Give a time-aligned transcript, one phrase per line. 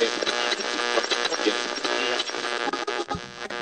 [0.00, 0.29] Thank you.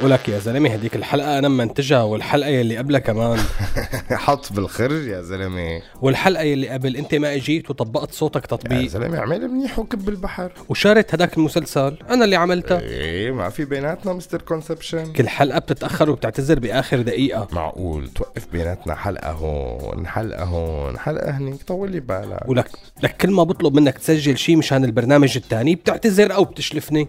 [0.02, 3.38] ولك يا زلمة هديك الحلقة أنا منتجها والحلقة يلي قبلها كمان.
[4.10, 5.82] حط بالخرج يا زلمة.
[6.02, 10.52] والحلقة يلي قبل أنت ما إجيت وطبقت صوتك يا تطبيق زلمة اعمل منيح وكب البحر
[10.68, 11.96] وشارت هداك المسلسل.
[12.10, 15.12] أنا اللي عملتها إيه ما في بيناتنا مستر كونسبشن.
[15.12, 17.48] كل حلقة بتتأخر وبتعتذر بآخر دقيقة.
[17.52, 22.48] معقول توقف بيناتنا حلقة هون حلقة هون حلقة هنيك طول لي بالك.
[22.48, 22.68] ولك
[23.02, 27.08] لك كل ما بطلب منك تسجل شيء مشان البرنامج الثاني بتعتذر أو بتشلفني.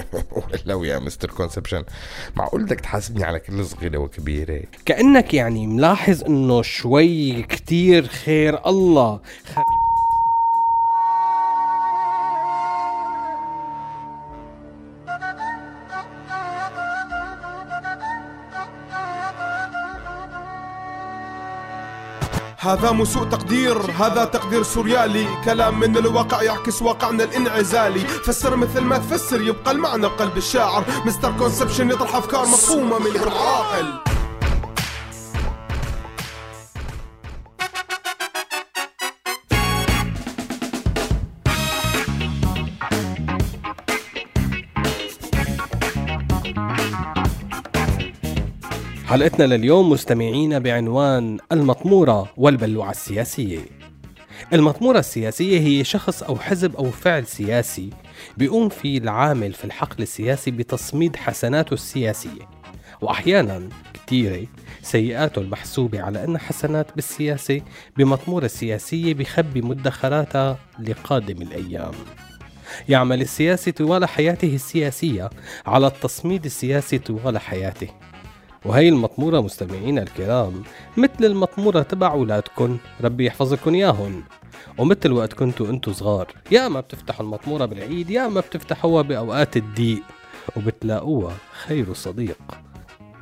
[0.66, 1.84] لو يا مستر كونسبشن.
[2.36, 9.20] معقول بدك تحاسبني على كل صغيرة وكبيرة؟ كأنك يعني ملاحظ إنه شوي كتير خير الله.
[9.54, 9.58] خ...
[22.66, 25.26] هذا مو سوء تقدير هذا تقدير سوريالي.
[25.44, 28.00] كلام من الواقع يعكس واقعنا الانعزالي.
[28.00, 30.84] فسر مثل ما تفسر يبقى المعنى بقلب الشاعر.
[31.06, 34.05] مستر كونسبشن يطرح أفكار مفهومة من العاقل
[49.16, 53.58] حلقتنا لليوم مستمعينا بعنوان المطمورة والبلوعة السياسية.
[54.52, 57.90] المطمورة السياسية هي شخص أو حزب أو فعل سياسي
[58.36, 62.48] بيقوم فيه العامل في الحقل السياسي بتصميد حسناته السياسية.
[63.00, 64.46] وأحيانا كثيرة
[64.82, 67.60] سيئاته المحسوبة على أنها حسنات بالسياسة
[67.96, 71.94] بمطمورة السياسية بخبي مدخراتها لقادم الأيام.
[72.88, 75.30] يعمل السياسي طوال حياته السياسية
[75.66, 77.88] على التصميد السياسي طوال حياته.
[78.66, 80.62] وهي المطمورة مستمعينا الكرام
[80.96, 84.22] مثل المطمورة تبع أولادكن ربي يحفظكن ياهن
[84.78, 90.02] ومثل وقت كنتوا أنتوا صغار يا ما بتفتحوا المطمورة بالعيد يا ما بتفتحوها بأوقات الضيق.
[90.56, 91.34] وبتلاقوها
[91.66, 92.38] خير صديق.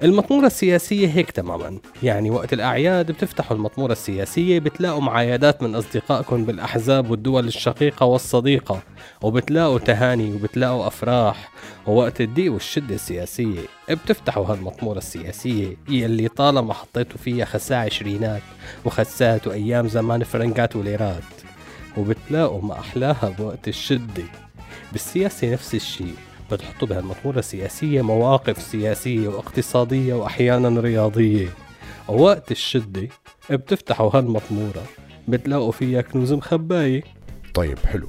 [0.04, 1.78] المطمورة السياسية هيك تماما.
[2.02, 8.82] يعني وقت الأعياد بتفتحوا المطمورة السياسية بتلاقوا معايدات من أصدقائكم بالأحزاب والدول الشقيقة والصديقة
[9.22, 11.50] وبتلاقوا تهاني وبتلاقوا أفراح.
[11.86, 18.42] ووقت الضيق والشدة السياسية بتفتحوا هالمطمورة السياسية يلي طالما حطيتوا فيها خساء عشرينات
[18.84, 21.22] وخسات وأيام زمان فرنكات وليرات.
[21.96, 24.24] وبتلاقوا ما أحلاها بوقت الشدة.
[24.92, 26.14] بالسياسة نفس الشيء.
[26.54, 31.48] بتحطوا بهالمطمورة السياسية مواقف سياسية واقتصادية وأحيانا رياضية.
[32.08, 33.08] ووقت الشدة
[33.50, 34.82] بتفتحوا هالمطمورة
[35.28, 37.02] بتلاقوا فيها كنوز مخباية
[37.54, 38.08] طيب حلو.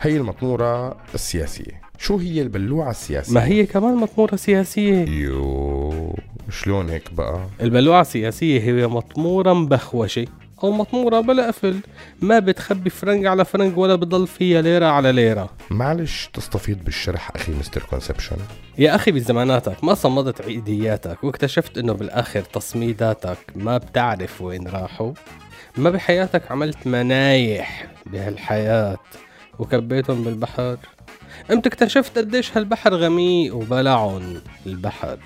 [0.00, 1.82] هي المطمورة السياسية.
[1.98, 6.16] شو هي البلوعة السياسية؟ ما هي كمان مطمورة سياسية؟ يو
[6.50, 10.26] شلون هيك بقى؟ البلوعة السياسية هي مطمورة مبخوشة.
[10.62, 11.80] أو مطمورة بلا قفل.
[12.20, 15.50] ما بتخبي فرنك على فرنك ولا بضل فيها ليرة على ليرة.
[15.70, 17.82] معلش تستفيض بالشرح أخي Mr.
[17.82, 18.36] Conception.
[18.78, 25.12] يا أخي بزماناتك ما صمدت عيدياتك واكتشفت إنه بالآخر تصميداتك ما بتعرف وين راحوا.
[25.76, 28.98] ما بحياتك عملت منايح بهالحياة
[29.58, 30.76] وكبيتهم بالبحر.
[31.52, 35.18] إمتى اكتشفت قديش هالبحر غميق وبلعن البحر.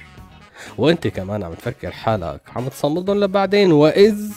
[0.78, 3.72] وأنت كمان عم تفكر حالك عم تصمدهم لبعدين.
[3.72, 4.32] وإذ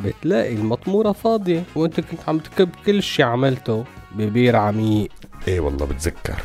[0.00, 3.84] بتلاقي المطمورة فاضية وانت كنت عم تكب كل شي عملته
[4.14, 5.10] ببير عميق.
[5.48, 6.42] إيه والله بتذكر.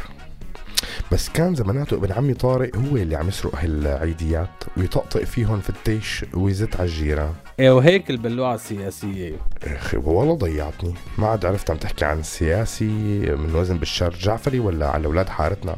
[1.11, 6.25] بس كان زماناته ابن عمي طارق هو اللي عم يسرق هالعيديات ويطقطق فيهم في التيش
[6.33, 7.33] ويزت على الجيران.
[7.59, 9.35] إيه وهيك البلوعة السياسية.
[9.63, 10.93] أخي والله ضيعتني.
[11.17, 12.85] ما عاد عرفت عم تحكي عن سياسي
[13.35, 15.75] من وزن بالشر جعفري ولا على أولاد حارتنا.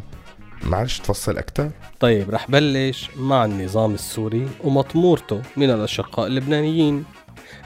[0.63, 7.03] معلش تفصل أكثر طيب رح بلش مع النظام السوري ومطمورته من الأشقاء اللبنانيين.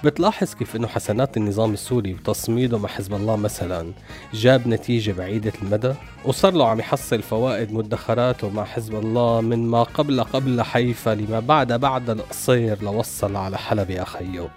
[0.04, 3.92] بتلاحظ كيف إنه حسنات النظام السوري وتصميده مع حزب الله مثلا
[4.34, 5.94] جاب نتيجة بعيدة المدى
[6.26, 11.40] وصار له عم يحصل فوائد مدخراته مع حزب الله من ما قبل قبل حيفا لما
[11.40, 14.50] بعد بعد القصير لوصل على حلب يا خيو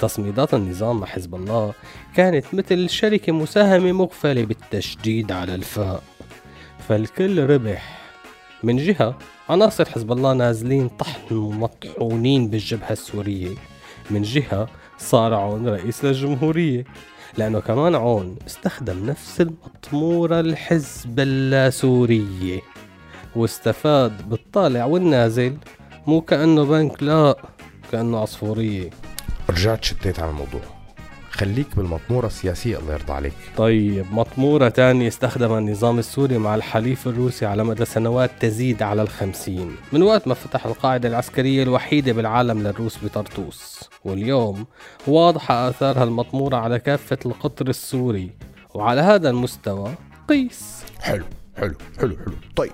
[0.00, 1.72] تصميدات النظام مع حزب الله
[2.16, 6.02] كانت مثل شركة مساهمة مغفلة بالتشديد على الفاء.
[6.88, 7.98] فالكل ربح.
[8.62, 9.18] من جهة
[9.48, 13.54] عناصر حزب الله نازلين طحن ومطحونين بالجبهة السورية.
[14.10, 14.68] من جهة
[14.98, 16.84] صار عون رئيس للجمهورية
[17.38, 22.60] لأنه كمان عون استخدم نفس المطمورة الحزب اللاسورية
[23.36, 25.56] واستفاد بالطالع والنازل
[26.06, 27.36] مو كأنه بنك لا
[27.92, 28.90] كأنه عصفورية.
[29.50, 30.83] رجعت شتيت على الموضوع.
[31.34, 33.32] خليك بالمطمورة السياسية الله يرضى عليك.
[33.56, 39.76] طيب مطمورة تانية استخدمها النظام السوري مع الحليف الروسي على مدى سنوات تزيد على الخمسين.
[39.92, 43.90] من وقت ما فتح القاعدة العسكرية الوحيدة بالعالم للروس بطرطوس.
[44.04, 44.66] واليوم
[45.06, 48.30] واضحة آثارها المطمورة على كافة القطر السوري.
[48.74, 49.94] وعلى هذا المستوى
[50.28, 50.84] قيس.
[51.00, 51.24] حلو
[51.56, 52.34] حلو حلو حلو.
[52.56, 52.72] طيب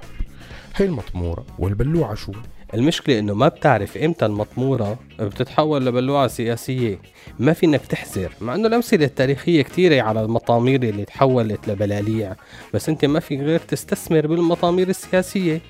[0.77, 2.33] هي المطمورة والبلوعة شو؟
[2.75, 6.99] المشكلة إنه ما بتعرف إمتى المطمورة بتتحول لبلوعة سياسية.
[7.39, 12.37] ما في انك تحذر مع إنه الأمثلة التاريخية كتيرة على المطامير اللي تحولت لبلاليع
[12.75, 15.61] بس أنت ما في غير تستثمر بالمطامير السياسية.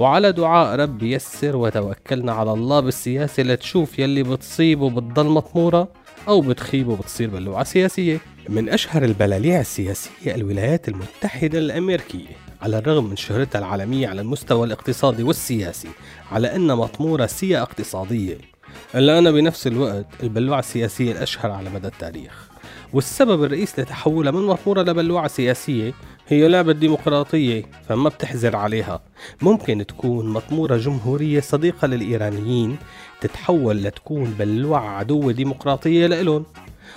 [0.00, 5.88] وعلى دعاء ربي يسر وتوكلنا على الله بالسياسة لتشوف يلي بتصيبه بتضل مطمورة
[6.28, 8.18] أو بتخيب وبتصير بلوعة سياسية.
[8.48, 12.49] من أشهر البلاليع السياسية الولايات المتحدة الأمريكية.
[12.62, 15.88] على الرغم من شهرتها العالمية على المستوى الاقتصادي والسياسي
[16.32, 18.38] على أنها مطمورة سيا اقتصادية.
[18.94, 22.48] إلا أنا بنفس الوقت البلوعة السياسية الأشهر على مدى التاريخ.
[22.92, 25.94] والسبب الرئيسي لتحولها من مطمورة لبلوعة سياسية
[26.28, 29.02] هي لعبة ديمقراطية فما بتحزر عليها.
[29.42, 32.76] ممكن تكون مطمورة جمهورية صديقة للإيرانيين
[33.20, 36.44] تتحول لتكون بلوعة عدوة ديمقراطية لإلهم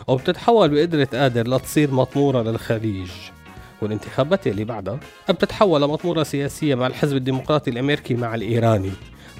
[0.08, 3.10] وبتتحول بقدرة قادر لتصير مطمورة للخليج.
[3.84, 5.00] والانتخابات اللي بعدها
[5.30, 8.92] بتتحول لمطمورة سياسية مع الحزب الديمقراطي الأمريكي مع الإيراني.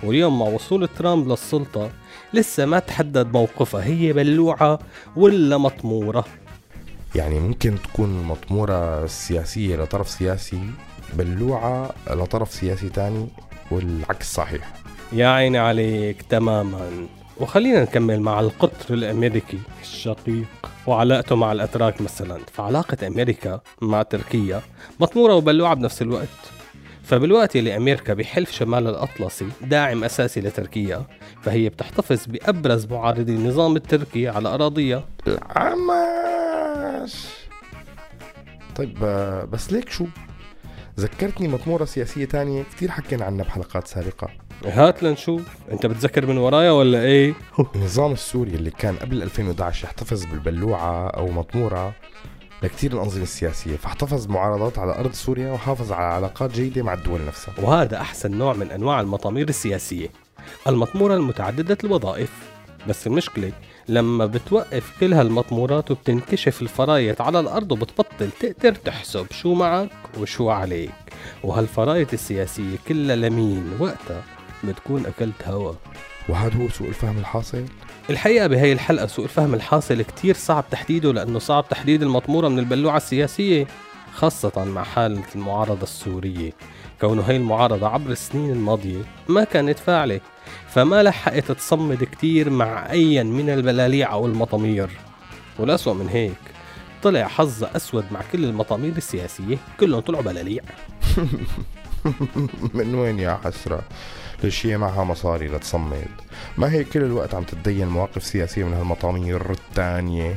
[0.04, 1.90] واليوم مع وصول ترامب للسلطة
[2.34, 4.80] لسه ما تحدد موقفها هي بلوعة
[5.16, 6.26] ولا مطمورة
[7.16, 10.60] يعني ممكن تكون مطمورة سياسية لطرف سياسي
[11.14, 13.28] بلوعة لطرف سياسي تاني
[13.72, 14.74] والعكس صحيح.
[15.14, 17.08] يا عيني عليك تماما.
[17.40, 20.73] وخلينا نكمل مع القطر الأمريكي الشقيق.
[20.88, 22.40] وعلاقته مع الأتراك مثلا.
[22.54, 24.62] فعلاقة أمريكا مع تركيا
[25.00, 26.28] مطمورة وبلوعة بنفس الوقت.
[27.04, 31.06] فبالوقت اللي أمريكا بحلف شمال الأطلسي داعم أساسي لتركيا
[31.42, 35.08] فهي بتحتفظ بأبرز معارضي النظام التركي على أراضيها.
[35.28, 37.26] العماش!
[38.76, 40.06] طيب آه، بس ليك شو؟
[41.00, 42.64] ذكرتني مطمورة سياسية تانية.
[42.64, 44.30] كتير حكينا عنها بحلقات سابقة.
[44.66, 45.42] هات لنشوف.
[45.72, 47.34] أنت بتذكر من ورايا ولا إيه؟
[47.76, 51.94] النظام السوري اللي كان قبل 2011 يحتفظ بالبلوعة أو مطمورة
[52.64, 57.54] لكثير الأنظمة السياسية فاحتفظ معارضات على أرض سوريا وحافظ على علاقات جيدة مع الدول نفسها.
[57.62, 60.10] وهذا أحسن نوع من أنواع المطامير السياسية.
[60.68, 62.32] المطمورة المتعددة الوظائف.
[62.88, 63.52] بس المشكلة
[63.88, 69.90] لما بتوقف كل هالمطمورات وبتنكشف الفرايت على الأرض وبتبطل تقدر تحسب شو معك
[70.20, 70.92] وشو عليك.
[71.44, 74.24] وهالفرايت السياسية كلها لمين؟ وقتها.
[74.64, 75.74] بتكون أكلت هوا.
[76.30, 77.66] وهذا هو سوء الفهم الحاصل؟
[78.10, 82.98] الحقيقة بهي الحلقة سوء الفهم الحاصل كتير صعب تحديده لأنه صعب تحديد المطمورة من البلوعة
[82.98, 83.68] السياسية
[84.14, 86.52] خاصة مع حالة المعارضة السورية.
[87.02, 90.20] كونه هي المعارضة عبر السنين الماضية ما كانت فاعلة
[90.68, 94.90] فما لحقت تصمد كتير مع أي من البلاليع أو المطامير.
[95.60, 96.54] والأسوأ من هيك
[97.04, 100.64] طلع حظ أسود مع كل المطامير السياسية كلهم طلعوا بلاليع.
[102.74, 103.82] من وين يا حسرة؟
[104.44, 106.08] ليش هي معها مصاري لتصمد.
[106.58, 110.36] ما هي كل الوقت عم تتدين مواقف سياسية من هالمطامير الثانية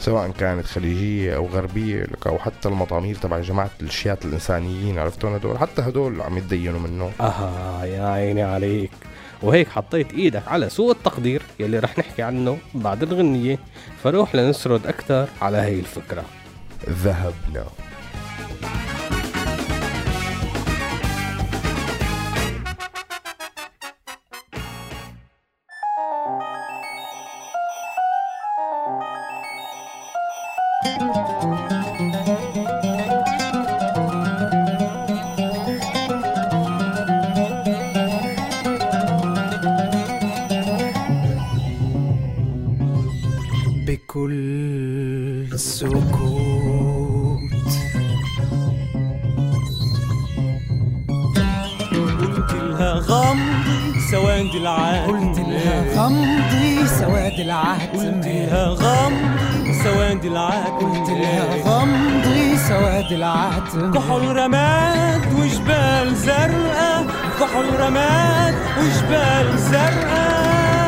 [0.00, 5.58] سواء كانت خليجية أو غربية لك أو حتى المطامير تبع جماعة الشيات الإنسانيين عرفتون هدول؟
[5.58, 7.12] حتى هدول عم يتدينوا منه.
[7.20, 8.90] آها يا عيني عليك.
[9.42, 13.58] وهيك حطيت إيدك على سوء التقدير يلي رح نحكي عنه بعد الغنية.
[14.04, 16.24] فروح لنسرد أكثر على هي الفكرة.
[16.88, 17.64] ذهبنا.
[54.50, 55.10] غمضي العهد.
[55.10, 57.88] قلت لها غمضي سواد العهد.
[57.96, 60.72] قلت لها غمضي سواد العهد.
[60.72, 63.94] قلت لها غمضي سواد العهد.
[63.94, 67.06] كحول رماد وجبال زرقاء.
[67.40, 70.79] كحول رماد وجبال زرقاء.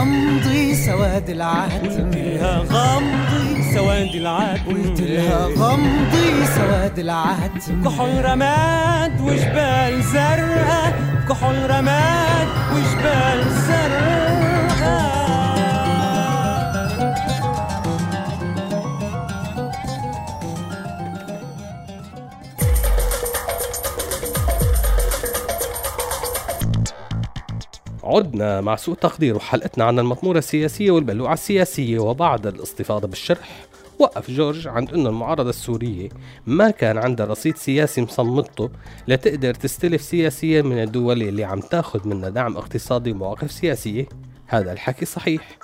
[0.00, 1.82] غمضي سواد العهد.
[1.86, 4.58] قلت لها غمضي سواد العهد.
[4.68, 7.50] قلت لها غمضي سواد العهد.
[7.84, 10.92] كحول رماد وجبال زرقاء
[11.28, 15.19] كحول رماد وجبال زرقاء
[28.16, 33.66] عدنا مع سوء تقدير وحلقتنا عن المطمورة السياسية والبلوعة السياسية وبعد الاستفاضة بالشرح
[33.98, 36.08] وقف جورج عند إنه المعارضة السورية
[36.46, 38.70] ما كان عندها رصيد سياسي مصمته
[39.08, 44.06] لتقدر تستلف سياسيا من الدول اللي عم تاخذ منها دعم اقتصادي ومواقف سياسية.
[44.46, 45.58] هذا الحكي صحيح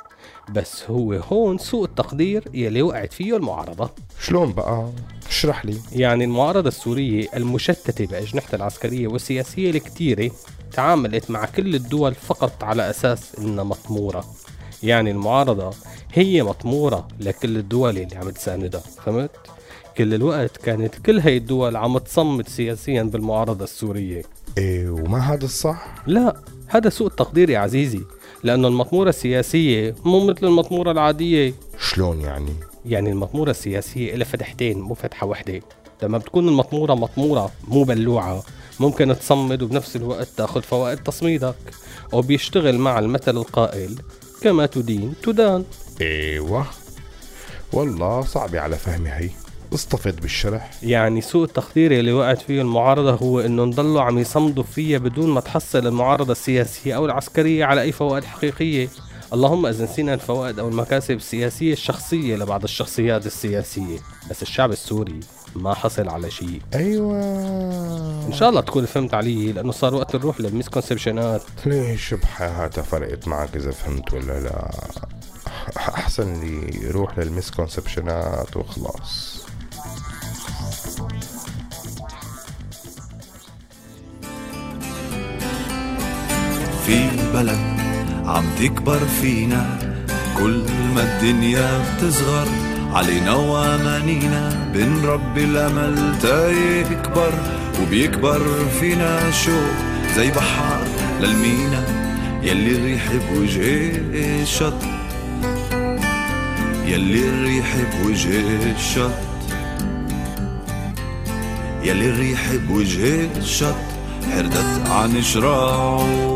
[0.54, 3.90] بس هو هون سوء التقدير يلي وقعت فيه المعارضة.
[4.20, 4.88] شلون بقى؟
[5.28, 5.76] اشرح لي.
[5.92, 10.30] يعني المعارضة السورية المشتتة بأجنحتها العسكرية والسياسية الكتيرة
[10.72, 14.24] تعاملت مع كل الدول فقط على أساس إنها مطمورة.
[14.82, 15.70] يعني المعارضة
[16.12, 19.30] هي مطمورة لكل الدول اللي عم تساندها فهمت؟
[19.98, 24.22] كل الوقت كانت كل هاي الدول عم تصمت سياسيا بالمعارضة السورية.
[24.58, 28.00] إيه وما هذا الصح؟ لا هذا سوء التقدير يا عزيزي
[28.42, 31.54] لأنه المطمورة السياسية مو مثل المطمورة العادية.
[31.78, 32.52] شلون يعني؟
[32.86, 35.60] يعني المطمورة السياسية إلها فتحتين مو فتحة وحدة.
[36.02, 38.42] لما بتكون المطمورة مطمورة مو بلوعة.
[38.80, 41.54] ممكن تصمد وبنفس الوقت تاخذ فوائد تصميدك
[42.12, 43.98] وبيشتغل مع المثل القائل
[44.42, 45.64] كما تدين تدان.
[46.00, 46.66] إيوه.
[47.72, 49.30] والله صعبة على فهمي هي.
[49.74, 50.70] اصطفت بالشرح.
[50.82, 55.40] يعني سوء التقدير اللي وقعت فيه المعارضة هو إنه نضلوا عم يصمدوا فيها بدون ما
[55.40, 58.88] تحصل المعارضة السياسية أو العسكرية على أي فوائد حقيقية.
[59.32, 63.98] اللهم اذا نسينا الفوائد أو المكاسب السياسية الشخصية لبعض الشخصيات السياسية
[64.30, 65.20] بس الشعب السوري
[65.56, 66.62] ما حصل على شيء.
[66.74, 67.20] أيوه.
[68.26, 73.56] إن شاء الله تكون فهمت علي لأنه صار وقت نروح للمسكونسبشنات ليش بحياتها فرقت معك
[73.56, 74.70] إذا فهمت ولا لا؟
[75.76, 79.36] أحسن لي روح للمسكونسبشنات وخلاص.
[86.86, 87.75] في بلد
[88.26, 89.78] عم تكبر فينا.
[90.38, 90.62] كل
[90.94, 92.48] ما الدنيا بتصغر
[92.92, 94.70] علينا وأمانينا.
[94.74, 97.32] بنربي الأمل تا يكبر
[97.82, 98.40] وبيكبر
[98.80, 99.72] فينا شوق
[100.16, 100.86] زي بحار
[101.20, 101.84] للمينا
[102.42, 103.92] يلي الريح بوجه
[104.42, 104.82] الشط
[106.86, 109.18] يلي الريح بوجه الشط
[111.82, 113.74] يلي الريح بوجه الشط
[114.30, 116.35] حردت عن شراعه.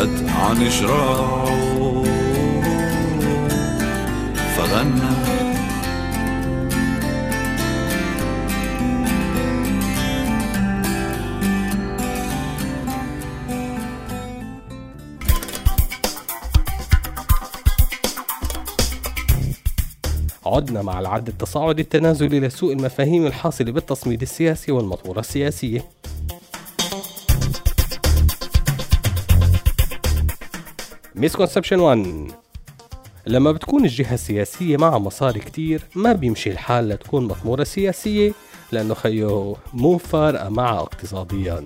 [0.00, 1.44] حردت عن شراعه
[4.56, 5.10] فغنى.
[20.46, 25.84] عدنا مع العد التصاعدي التنازلي لسوء المفاهيم الحاصلة بالتصميد السياسي والمطورة السياسية
[31.20, 32.32] misconception 1
[33.26, 38.32] لما بتكون الجهة السياسية معها مصاري كتير ما بيمشي الحال لتكون مطمورة سياسية
[38.72, 41.64] لأنه خيو مو فارقة معها اقتصاديا.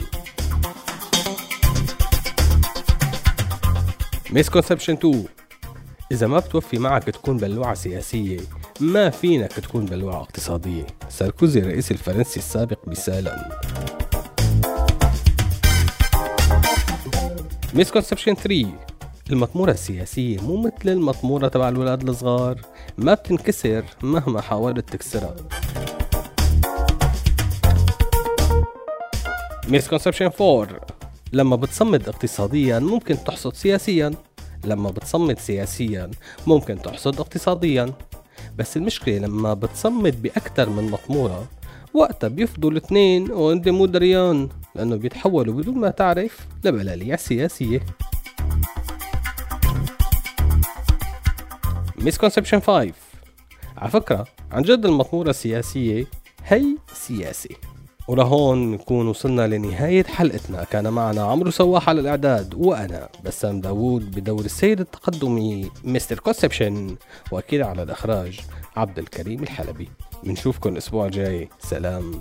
[4.30, 5.25] misconception 2
[6.12, 8.40] إذا ما بتوفي معك تكون بلوعة سياسية
[8.80, 10.87] ما فينك تكون بلوعة اقتصادية.
[11.08, 13.61] ساركوزي الرئيس الفرنسي السابق مثالا.
[17.75, 18.93] misconception 3
[19.31, 22.61] المطمورة السياسية مو مثل المطمورة تبع الولاد الصغار.
[22.99, 25.37] ما بتنكسر مهما حاولت تكسرها.
[29.68, 30.69] misconception 4
[31.33, 34.11] لما بتصمد اقتصاديا ممكن تحصد سياسيا.
[34.64, 36.11] لما بتصمد سياسيا
[36.47, 37.93] ممكن تحصد اقتصاديا.
[38.59, 41.49] بس المشكلة لما بتصمد بأكثر من مطمورة
[41.95, 47.81] وقتها بيفضوا الاثنين وانت مو دريان لأنه بيتحولوا بدون ما تعرف لبلاليع سياسية.
[52.04, 52.92] misconception 5
[53.76, 56.06] على فكرة عن جد المطمورة السياسية
[56.44, 57.50] هي سياسة.
[58.08, 60.64] ولهون نكون وصلنا لنهاية حلقتنا.
[60.64, 66.18] كان معنا عمرو سواح على الإعداد وأنا بسام داوود بدور السيد التقدمي Mr.
[66.18, 66.97] Conception
[67.30, 68.40] وأكيد على الإخراج
[68.76, 69.88] عبد الكريم الحلبي.
[70.25, 71.49] بنشوفكم الأسبوع الجاي.
[71.58, 72.20] سلام.